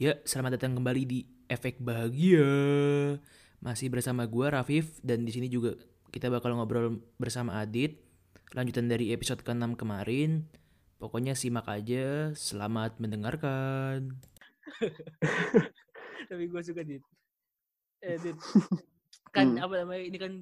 [0.00, 2.48] Ya, selamat datang kembali di Efek Bahagia.
[3.60, 5.76] Masih bersama gua Rafif dan di sini juga
[6.08, 8.00] kita bakal ngobrol bersama Adit.
[8.56, 10.48] Lanjutan dari episode ke-6 kemarin.
[10.96, 12.32] Pokoknya simak aja.
[12.32, 14.16] Selamat mendengarkan.
[16.32, 17.04] Tapi gue suka Dit.
[18.00, 18.40] Eh, Dit.
[19.36, 19.68] Kan Hmm.
[19.68, 20.02] apa namanya?
[20.02, 20.32] Ini kan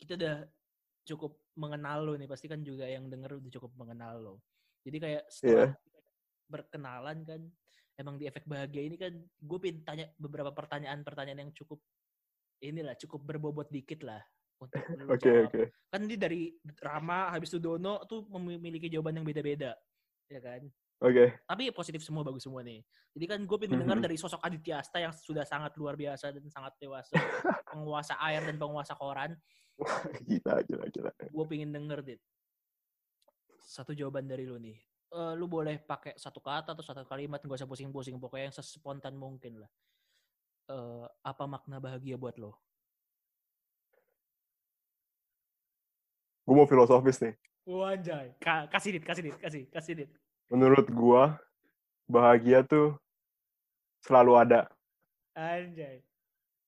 [0.00, 0.36] kita udah
[1.04, 2.26] cukup mengenal lo nih.
[2.26, 4.34] Pasti kan juga yang denger udah cukup mengenal lo.
[4.88, 5.76] Jadi kayak setelah
[6.48, 7.40] berkenalan kan
[7.96, 11.80] emang di efek bahagia ini kan gue pengen tanya beberapa pertanyaan-pertanyaan yang cukup
[12.62, 14.22] inilah cukup berbobot dikit lah
[14.58, 14.80] untuk
[15.12, 15.62] Oke oke.
[15.92, 16.48] Kan ini dari
[16.80, 19.76] Rama habis itu Dono tuh memiliki jawaban yang beda-beda,
[20.30, 20.64] ya kan?
[21.02, 21.42] Oke.
[21.44, 22.80] Tapi positif semua bagus semua nih.
[23.12, 24.04] Jadi kan gue pengen mendengar Mhm.
[24.08, 27.12] dari sosok Aditya Asta yang sudah sangat luar biasa dan sangat dewasa,
[27.68, 29.36] penguasa air dan penguasa koran.
[29.76, 31.12] Wah, gila gila gila.
[31.28, 32.20] Gue pengen denger dit
[33.62, 34.78] satu jawaban dari lu nih.
[35.12, 39.12] Eh, lu boleh pakai satu kata atau satu kalimat nggak usah pusing-pusing pokoknya yang sespontan
[39.12, 39.70] mungkin lah.
[40.72, 42.56] Eh, apa makna bahagia buat lo?
[46.48, 47.36] Gue mau filosofis nih.
[47.68, 48.32] Wanjay.
[48.40, 50.10] Ka- kasih dit, kasih dit, kasih, kasih dit.
[50.48, 51.36] Menurut gua
[52.08, 52.96] bahagia tuh
[54.00, 54.60] selalu ada
[55.36, 56.00] Anjay.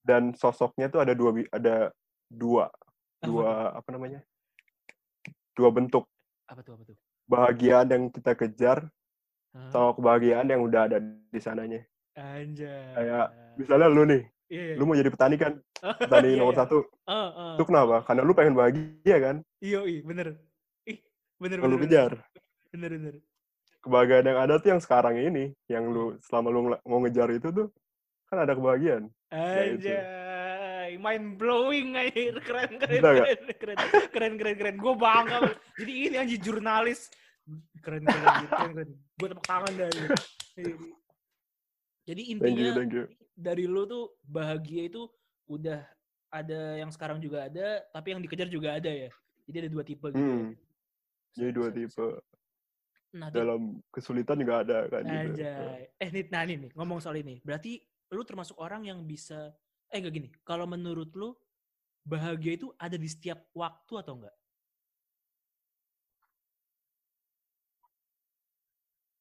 [0.05, 1.91] dan sosoknya tuh ada dua bi- ada
[2.28, 2.69] dua
[3.25, 4.20] dua apa namanya?
[5.56, 6.05] Dua bentuk
[6.45, 6.97] Apa tuh, apa tuh?
[7.28, 8.78] Bahagiaan yang kita kejar
[9.55, 9.70] Hah?
[9.70, 11.81] sama kebahagiaan yang udah ada di sananya.
[12.14, 12.94] Anjay.
[12.94, 13.27] Kayak
[13.58, 14.22] misalnya lu nih,
[14.53, 14.75] Iya, iya.
[14.77, 15.53] lu mau jadi petani kan?
[16.05, 16.61] Petani Iya, nomor iya.
[16.62, 16.78] satu.
[16.84, 17.28] Eh.
[17.58, 17.97] Itu kenapa?
[18.06, 19.36] Karena lu pengen bahagia kan?
[19.58, 20.27] Iya, iya, bener.
[20.86, 20.98] Ih,
[21.41, 22.12] bener, Yang lu bener, kejar.
[22.70, 23.14] Bener, bener.
[23.84, 27.69] Kebahagiaan yang ada tuh yang sekarang ini, yang lu selama lu mau ngejar itu tuh
[28.28, 29.12] kan ada kebahagiaan.
[29.28, 29.69] Ya,
[30.95, 32.34] Anjay, mind blowing anjir.
[32.41, 33.78] Keren, keren, keren, keren,
[34.11, 34.77] keren, keren, keren.
[34.78, 35.39] Gue bangga.
[35.75, 37.11] Jadi ini anjir jurnalis.
[37.83, 38.91] Keren, keren, keren, keren.
[39.19, 40.11] Gue tepuk tangan anjir.
[42.05, 43.05] Jadi Thank you, intinya thank you.
[43.32, 45.09] dari lu tuh bahagia itu
[45.49, 45.81] udah
[46.28, 49.09] ada yang sekarang juga ada, tapi yang dikejar juga ada ya.
[49.49, 50.21] Jadi ada dua tipe gitu.
[50.21, 50.53] Hmm.
[51.32, 52.06] Jadi dua tipe.
[53.15, 55.32] Nah, Dalam kesulitan juga ada kan gitu.
[55.32, 55.88] Anjay.
[55.97, 57.41] Eh, nih, nah nih, nih, ngomong soal ini.
[57.41, 57.81] Berarti
[58.12, 59.55] lu termasuk orang yang bisa,
[59.94, 61.38] eh enggak gini, kalau menurut lu,
[62.03, 64.34] bahagia itu ada di setiap waktu atau enggak?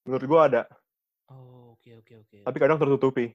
[0.04, 0.62] Menurut gua ada,
[1.32, 2.38] Oh, oke, oke, oke.
[2.44, 3.32] tapi kadang tertutupi.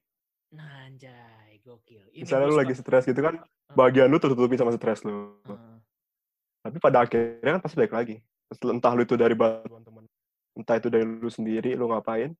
[0.53, 2.05] Nah, anjay, gokil.
[2.13, 5.33] Ini Misalnya lu lagi stres gitu kan, Eh, bagian lu tertutupi sama stres lu.
[5.49, 5.77] eh.
[6.61, 8.15] Tapi pada akhirnya kan pasti balik lagi.
[8.51, 10.03] Entah lu itu dari bantuan teman,
[10.57, 12.35] entah itu dari lu sendiri, lu ngapain,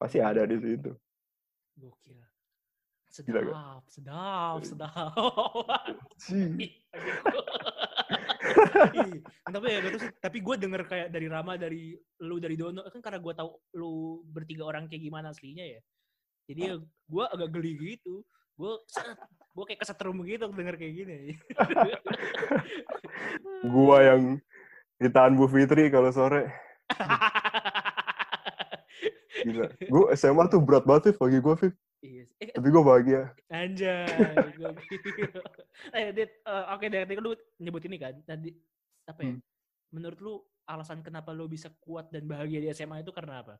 [0.00, 0.92] pasti ada di situ.
[1.76, 2.20] Gokil.
[3.22, 3.54] Gila nggak?
[3.86, 5.84] Sedap, sedap, sedap.
[6.18, 6.50] Sih.
[8.94, 10.10] Ih, Ih, tapi ya gitu sih.
[10.18, 14.22] Tapi gue denger kayak dari Rama, dari lu, dari Dono kan karena gue tahu lu
[14.26, 15.80] bertiga orang kayak gimana aslinya ya.
[16.50, 18.26] Jadi ya gue agak geli gitu.
[18.54, 18.78] Gue
[19.54, 21.18] gue kayak kesetrum gitu denger kayak gini.
[23.64, 24.22] Gua yang
[25.00, 26.52] ditahan Bu Fitri kalau sore.
[29.44, 29.66] Gila.
[29.88, 31.72] Gua SMA tuh berat banget, Viv, bagi gua, Viv.
[32.04, 32.24] Iya.
[32.36, 33.32] Eh, Tapi gua bahagia.
[33.48, 34.04] anjay.
[35.96, 38.12] eh, Dit, eh, oke deh, tadi kan lu nyebut ini kan.
[38.22, 38.52] Tadi
[39.08, 39.32] apa ya?
[39.32, 39.40] Hmm.
[39.88, 40.34] Menurut lu
[40.64, 43.56] alasan kenapa lu bisa kuat dan bahagia di SMA itu karena apa?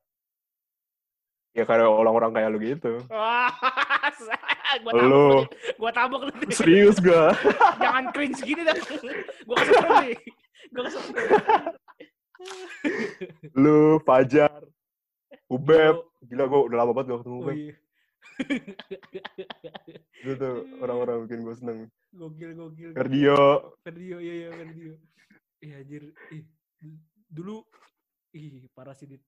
[1.54, 2.92] Ya karena orang-orang kayak lu gitu.
[4.82, 5.46] Gua Lu.
[5.78, 6.32] gua tabok lu.
[6.50, 7.30] Serius gua.
[7.82, 8.74] Jangan cringe gini dah.
[9.46, 10.16] Gua kesetrum nih.
[10.74, 11.14] Gua kesetrum.
[13.54, 14.66] Lu, Fajar,
[15.46, 16.02] Ubeb.
[16.26, 17.54] Gila, gua udah lama banget gak ketemu Oh Ubeb.
[17.54, 17.74] iya.
[20.22, 21.78] Itu tuh orang-orang bikin gua seneng.
[22.14, 22.90] Gokil, gokil.
[22.94, 23.74] Ferdio.
[23.82, 24.94] Ferdio, iya iya Ferdio.
[25.62, 26.02] Iya anjir.
[26.34, 26.44] Ih,
[27.30, 27.64] dulu
[28.34, 29.22] ih parah sih Dit.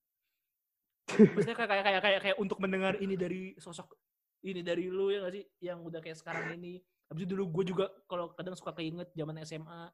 [1.07, 3.95] Maksudnya kayak kayak kayak kayak, untuk mendengar ini dari sosok
[4.47, 6.83] ini dari lu ya gak sih yang udah kayak sekarang ini.
[7.07, 9.91] Habis itu dulu gue juga kalau kadang suka keinget zaman SMA,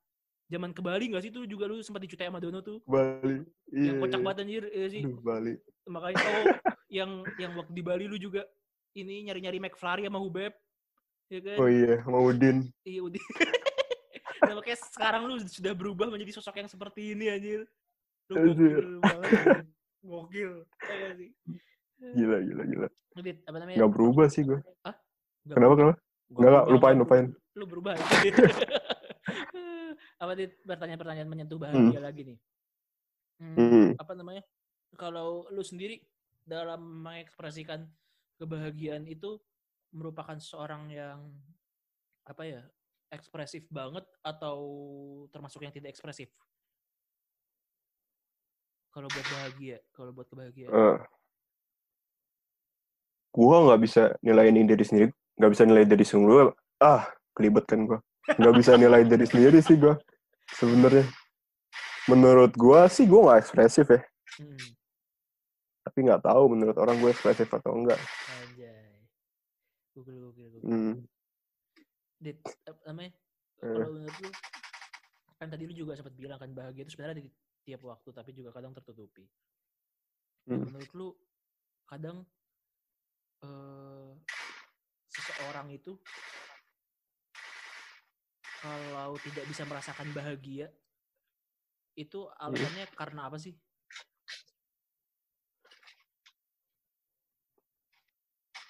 [0.49, 2.81] zaman ke Bali gak sih tuh juga lu sempat dicutai sama Dono tuh.
[2.89, 3.45] Bali.
[3.73, 3.93] Iya.
[3.93, 4.25] yang kocak iya.
[4.25, 5.03] banget anjir ya sih.
[5.05, 5.55] Aduh, Bali.
[5.89, 6.45] Makanya oh
[6.93, 7.11] yang
[7.41, 8.45] yang waktu di Bali lu juga
[8.93, 10.53] ini nyari-nyari McFlurry sama Hubeb.
[11.33, 11.57] Ya kan?
[11.57, 12.69] Oh iya, sama Udin.
[12.85, 13.23] Iya udah.
[14.45, 17.65] nah, makanya sekarang lu sudah berubah menjadi sosok yang seperti ini anjir.
[18.29, 19.67] Lu gokil banget.
[20.05, 20.53] Gokil.
[20.93, 22.13] Iya.
[22.13, 22.89] Gila, gila, gila.
[23.23, 23.77] Dit, apa namanya?
[23.81, 24.61] Nggak berubah sih gua.
[24.85, 24.97] Hah?
[25.49, 25.95] Kenapa, kenapa?
[26.33, 27.27] Nggak, berubah, lupain, lupain.
[27.57, 27.93] Lu berubah.
[28.25, 28.35] Dit.
[30.23, 32.39] apa dit pertanyaan-pertanyaan menyentuh bahagia lagi nih.
[33.43, 33.89] Hmm, Hmm.
[33.99, 34.43] Apa namanya?
[34.95, 35.99] Kalau lu sendiri
[36.47, 37.87] dalam mengekspresikan
[38.43, 39.39] kebahagiaan itu
[39.95, 41.31] merupakan seorang yang
[42.27, 42.63] apa ya
[43.15, 44.59] ekspresif banget atau
[45.31, 46.27] termasuk yang tidak ekspresif?
[48.91, 50.75] Kalau buat bahagia, kalau buat kebahagiaan.
[50.75, 50.99] Eh,
[53.33, 55.09] gue nggak bisa nilaiin diri sendiri
[55.41, 56.53] nggak bisa nilai diri sendiri
[56.85, 57.97] ah kelibet kan gue
[58.37, 59.97] nggak bisa nilai diri sendiri sih gue
[60.53, 61.09] sebenarnya
[62.13, 64.05] menurut gue sih gue nggak ekspresif ya
[64.41, 64.57] Hmm,
[65.85, 68.01] tapi nggak tahu menurut orang gue ekspresif atau enggak.
[69.93, 70.65] Gokil, gokil, gokil.
[70.65, 70.95] hmm.
[72.17, 73.13] Dit, apa namanya?
[73.61, 73.69] Eh.
[73.77, 74.31] Kalau menurut lu,
[75.37, 77.29] kan tadi lu juga sempat bilang kan bahagia itu sebenarnya di
[77.63, 79.29] tiap waktu, tapi juga kadang tertutupi.
[80.43, 80.67] Hmm.
[80.67, 81.09] menurut lu,
[81.87, 82.27] kadang
[83.47, 84.11] eh,
[85.07, 85.95] seseorang itu
[88.59, 90.67] kalau tidak bisa merasakan bahagia,
[91.95, 93.55] itu alasannya karena apa sih?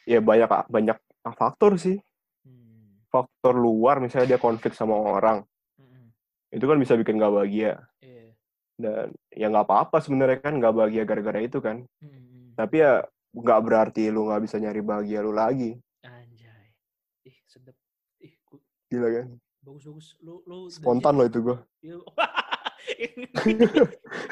[0.02, 2.02] ya banyak banyak faktor sih
[2.42, 5.46] Hmm, faktor luar misalnya dia konflik sama orang
[5.78, 6.10] mm-mm,
[6.50, 8.34] itu kan bisa bikin nggak bahagia iya,
[8.74, 12.58] dan ya nggak apa-apa sebenarnya kan nggak bahagia gara-gara itu kan mm-mm.
[12.58, 16.74] tapi ya nggak berarti lu nggak bisa nyari bahagia lu lagi Anjay.
[17.22, 17.78] Ih, sedep.
[18.18, 19.26] Ih, gu- gila kan
[19.62, 20.18] bagus-bagus.
[20.18, 21.96] Lu lu dari spontan loh itu gue Iya.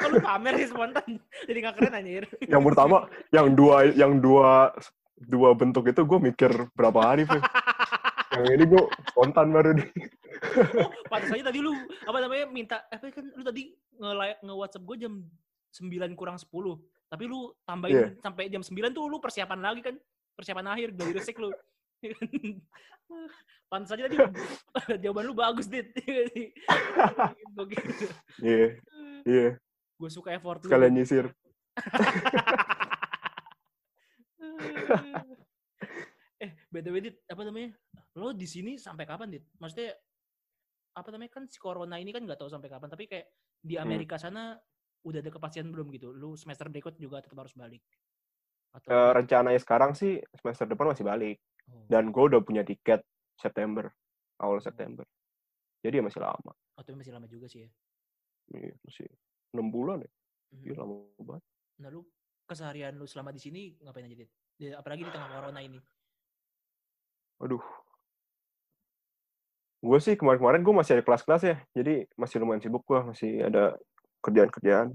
[0.03, 1.07] Kok lu pamer sih spontan?
[1.47, 2.23] Jadi gak keren anjir.
[2.43, 4.75] yang pertama yang dua yang dua
[5.21, 7.41] dua bentuk itu gue mikir berapa hari Fir.
[8.31, 9.89] yang ini gue spontan baru nih
[10.73, 11.69] Oh, pantas aja tadi lu
[12.01, 15.13] apa namanya minta apa kan lu tadi nge nge WhatsApp gue jam
[15.71, 16.49] 9 kurang 10.
[17.07, 18.07] Tapi lu tambahin Iya.
[18.19, 19.95] sampai jam 9 tuh lu persiapan lagi kan.
[20.33, 21.53] Persiapan akhir dari resik lu.
[23.69, 24.17] pantas aja tadi
[25.05, 25.93] jawaban lu bagus, Dit.
[28.41, 28.67] iya
[29.23, 29.47] iya
[29.95, 30.67] Gue suka effort lu.
[30.67, 31.29] sekalian nyisir
[36.43, 37.69] eh, btw Dit, apa namanya?
[38.17, 39.45] Lo di sini sampai kapan, Dit?
[39.57, 39.93] Maksudnya
[40.91, 43.27] apa namanya kan si corona ini kan nggak tahu sampai kapan, tapi kayak
[43.61, 43.85] di Hmm.
[43.85, 44.57] Amerika sana
[45.05, 46.11] udah ada kepastian belum gitu?
[46.11, 47.81] Lu semester berikut juga tetap harus balik.
[48.71, 51.37] Atau Eh, rencananya sekarang sih semester depan masih balik
[51.67, 53.03] oh, dan gue udah punya tiket
[53.35, 53.91] September
[54.39, 55.03] awal September
[55.83, 57.69] jadi ya masih lama oh, tapi masih lama juga sih ya.
[58.55, 59.07] Iya, masih
[59.51, 60.11] enam bulan ya
[60.55, 60.63] Mhm.
[60.67, 61.43] Iya, lama banget
[61.83, 62.01] Nah, lu
[62.47, 64.31] keseharian lu selama di sini ngapain aja, Dit?
[64.55, 65.79] Di- apalagi di tengah corona ini.
[67.37, 67.63] aduh
[69.81, 73.73] gue sih kemarin-kemarin gue masih ada kelas-kelas ya jadi masih lumayan sibuk gue masih ada
[74.21, 74.93] kerjaan-kerjaan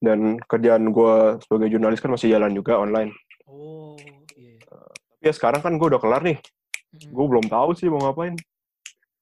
[0.00, 3.14] dan kerjaan gue sebagai jurnalis kan masih jalan juga online
[3.46, 3.94] Oh,
[4.34, 4.58] iya.
[4.66, 6.42] tapi ya sekarang kan gue udah kelar nih
[6.90, 7.10] Mhm.
[7.10, 8.34] gue belum tahu sih mau ngapain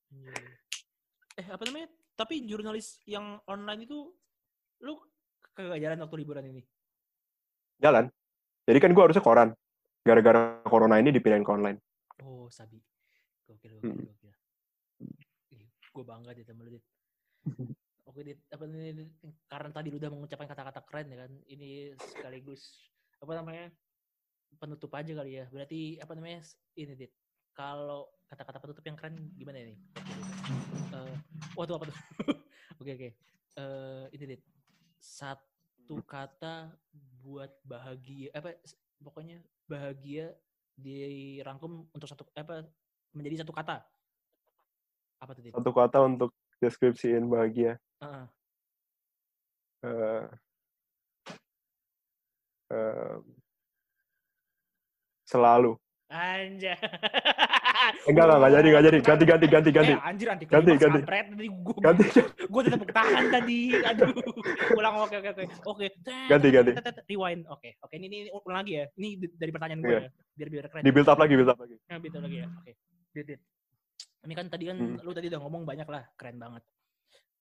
[0.09, 0.33] Iya.
[1.35, 1.89] Eh apa namanya?
[2.13, 4.13] Tapi jurnalis yang online itu
[4.79, 4.95] lu
[5.53, 6.65] kagak jalan waktu liburan ini?
[7.77, 8.09] jalan
[8.69, 9.49] jadi kan gue harusnya koran
[10.03, 11.79] gara-gara corona ini dipindahin ke online
[12.23, 12.79] Oh sabi.
[13.49, 14.07] Gokil gokil Mm.
[14.07, 14.33] gokil.
[15.93, 16.85] Gue bangga deh sama lu dit.
[18.09, 18.65] Oke dit, apa?
[18.71, 19.11] Dit?
[19.51, 21.33] Karena tadi lu udah mengucapkan kata-kata keren ya kan.
[21.51, 23.73] Ini sekaligus apa namanya?
[24.57, 25.45] Penutup aja kali ya.
[25.51, 26.41] Berarti apa namanya?
[26.79, 27.13] Ini dit.
[27.53, 29.75] Kalau kata-kata penutup yang keren gimana ini?
[30.93, 31.15] Eh,
[31.59, 31.99] waduh apa tuh?
[32.81, 33.11] Oke oke.
[33.59, 34.43] Eh, ini dit.
[35.83, 36.71] Satu kata
[37.27, 38.55] buat bahagia apa
[39.03, 40.31] pokoknya bahagia
[40.79, 42.63] dirangkum untuk satu apa
[43.11, 43.83] menjadi satu kata.
[45.19, 45.51] Apa tuh dit?
[45.51, 46.31] satu kata untuk
[46.63, 48.27] deskripsiin bahagia Heeh.
[49.83, 50.27] Eh,
[52.71, 53.19] eh,
[55.27, 55.75] selalu
[56.13, 56.77] Anjay.
[58.05, 61.01] enggak enggak enggak jadi enggak jadi ganti ganti ganti ganti Eh, anjir anti Ganti, ganti.
[61.01, 61.25] kampret.
[61.33, 62.05] Tadi gua, ganti
[62.47, 63.61] udah tepuk tangan tadi.
[63.81, 64.13] Aduh.
[64.77, 65.45] Ulang oke oke oke.
[65.65, 65.87] Oke.
[66.29, 66.73] Ganti, ganti.
[67.09, 67.49] Rewind.
[67.49, 67.81] Oke.
[67.81, 68.85] Oke, ini, ini ulang lagi ya.
[68.93, 70.01] Ini dari pertanyaan gue Iya.
[70.05, 70.11] ya.
[70.33, 70.83] Biar biar keren.
[70.85, 72.47] di build up lagi build up lagi Nah, gitu lagi ya.
[72.53, 72.73] Oke.
[73.13, 73.41] Dit.
[74.23, 74.97] Ini kan tadi kan Hmm.
[75.01, 76.63] lu tadi udah ngomong banyak lah, keren banget.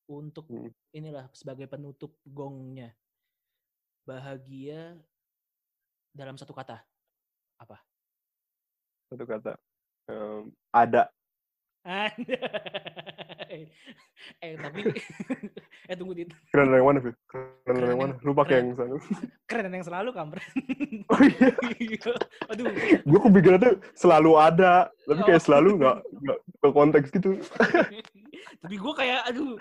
[0.08, 0.72] Untuk Hmm.
[0.90, 2.96] inilah sebagai penutup gongnya.
[4.02, 4.96] Bahagia
[6.10, 6.82] dalam satu kata.
[9.12, 9.60] Satu kata
[10.10, 11.12] Em, ada.
[14.42, 14.82] Eh tapi
[15.90, 16.30] eh tunggu dit.
[16.54, 17.14] keren yang mana Fir?
[17.26, 18.96] keren Keren yang mana lu pakai yang sana.
[19.50, 20.46] Keren yang selalu kampret.
[21.12, 21.98] oh iya.
[22.54, 22.66] Aduh.
[23.02, 25.46] gue kepikiran tuh selalu ada tapi kayak Oh.
[25.46, 27.30] selalu nggak nggak ke konteks gitu.
[28.62, 29.58] Tapi gue kayak aduh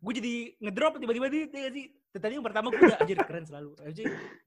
[0.00, 0.34] gue jadi
[0.64, 1.84] ngedrop tiba-tiba di ya sih?
[2.10, 3.74] Tadi yang pertama gue udah anjir keren selalu.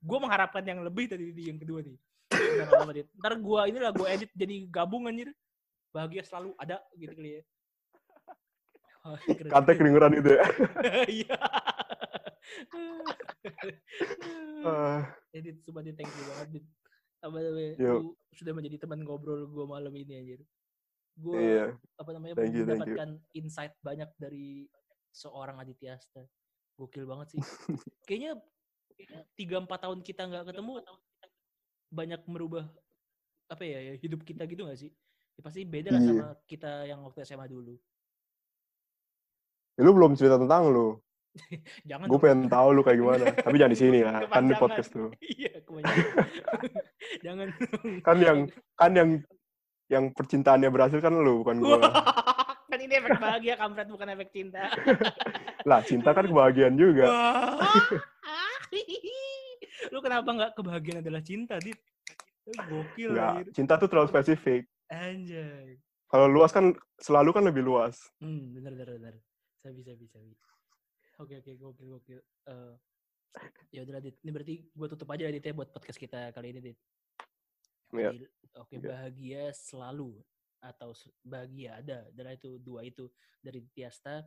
[0.00, 1.96] Gue mengharapkan yang lebih tadi di yang kedua nih
[2.34, 5.30] Udah ntar gue inilah gue edit jadi gabung anjir
[5.94, 7.42] bahagia selalu ada gitu kali ya
[9.30, 9.62] juga.
[9.62, 10.44] kedengeran itu ya
[11.22, 11.36] iya
[14.64, 15.04] Ah,
[15.36, 16.66] edit sumpah Dit, thank you banget Dit.
[17.24, 20.40] apa namanya lu sudah menjadi teman ngobrol gue malam ini anjir
[21.14, 22.96] gue iya apa namanya Thank you, thank you.
[22.96, 24.66] mendapatkan insight banyak dari
[25.14, 26.26] seorang Aditya Asta.
[26.74, 27.40] Gokil banget sih.
[28.10, 28.42] Kayaknya
[29.38, 30.82] tiga empat tahun kita nggak ketemu
[31.94, 32.66] banyak merubah
[33.46, 34.90] apa ya ya, hidup kita gitu gak sih?
[35.34, 36.10] Ya, pasti beda lah Iya.
[36.10, 37.74] sama kita yang waktu SMA dulu.
[39.74, 40.98] Ya, lu belum cerita tentang lu.
[41.90, 43.24] Jangan Gue pengen tahu lu kayak gimana.
[43.34, 44.22] Tapi jangan di sini lah.
[44.30, 45.10] Kan di podcast lu.
[45.34, 45.50] Iya.
[47.26, 47.48] Jangan.
[48.06, 48.38] Kan yang
[48.78, 49.10] kan yang
[49.90, 51.82] yang percintaannya berhasil kan lu bukan gua.
[52.70, 54.66] kan ini efek bahagia kampret bukan efek cinta.
[55.68, 57.06] lah cinta kan kebahagiaan juga.
[60.04, 61.80] Kenapa nggak kebahagiaan adalah cinta, Dit?
[62.44, 63.48] Gokil, anjir.
[63.56, 64.68] cinta tuh terlalu spesifik.
[64.92, 65.80] Anjay.
[66.12, 67.96] Kalau luas kan selalu kan lebih luas.
[68.20, 69.14] Hmm, bener, bener, bener.
[69.64, 70.36] Sabi, sabi, sabi.
[71.16, 72.20] Oke, oke, gokil, gokil.
[72.20, 72.74] Eh
[73.72, 74.20] ya udah, Dit.
[74.20, 76.78] Ini berarti gue tutup aja, Dit, ya, buat podcast kita kali ini, Dit.
[77.96, 78.12] Iya.
[78.12, 78.26] Jadi,
[78.60, 78.86] Oke, Iya.
[78.92, 80.20] bahagia selalu
[80.60, 80.92] atau
[81.24, 82.06] bahagia ada.
[82.12, 83.08] Dan itu dua itu
[83.40, 84.22] dari Tiasta.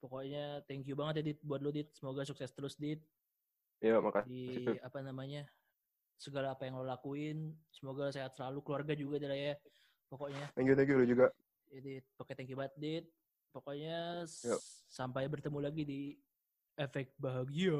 [0.00, 1.90] Pokoknya thank you banget ya, Dit, buat lu, Dit.
[1.98, 3.02] Semoga sukses terus, Dit.
[3.84, 4.28] Ya, makasih.
[4.32, 4.44] di
[4.80, 5.44] apa namanya
[6.16, 9.54] segala apa yang lo lakuin semoga sehat selalu keluarga juga adalah ya
[10.08, 11.26] pokoknya Thank you, thank you lu juga.
[11.68, 13.06] jadi oke thank you banget Dit.
[13.52, 14.60] pokoknya Yuk.
[14.88, 16.00] sampai bertemu lagi di
[16.80, 17.76] efek bahagia